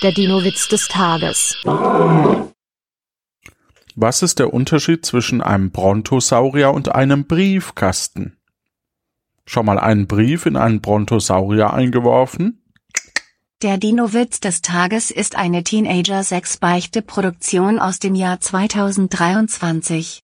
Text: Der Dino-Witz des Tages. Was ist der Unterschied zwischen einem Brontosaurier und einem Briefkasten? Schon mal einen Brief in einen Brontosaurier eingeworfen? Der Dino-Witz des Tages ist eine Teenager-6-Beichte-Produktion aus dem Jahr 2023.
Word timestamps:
Der 0.00 0.12
Dino-Witz 0.12 0.68
des 0.68 0.86
Tages. 0.86 1.56
Was 3.96 4.22
ist 4.22 4.38
der 4.38 4.54
Unterschied 4.54 5.04
zwischen 5.04 5.42
einem 5.42 5.72
Brontosaurier 5.72 6.70
und 6.70 6.94
einem 6.94 7.24
Briefkasten? 7.24 8.36
Schon 9.44 9.66
mal 9.66 9.80
einen 9.80 10.06
Brief 10.06 10.46
in 10.46 10.56
einen 10.56 10.80
Brontosaurier 10.80 11.72
eingeworfen? 11.72 12.62
Der 13.60 13.76
Dino-Witz 13.76 14.38
des 14.38 14.62
Tages 14.62 15.10
ist 15.10 15.34
eine 15.34 15.64
Teenager-6-Beichte-Produktion 15.64 17.80
aus 17.80 17.98
dem 17.98 18.14
Jahr 18.14 18.38
2023. 18.38 20.16